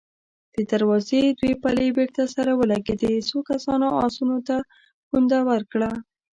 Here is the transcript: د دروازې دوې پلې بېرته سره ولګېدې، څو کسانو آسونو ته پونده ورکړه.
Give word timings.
د 0.55 0.57
دروازې 0.71 1.21
دوې 1.39 1.53
پلې 1.63 1.85
بېرته 1.97 2.23
سره 2.35 2.51
ولګېدې، 2.59 3.13
څو 3.29 3.37
کسانو 3.49 3.87
آسونو 4.05 4.37
ته 4.47 4.57
پونده 5.07 5.39
ورکړه. 5.49 5.91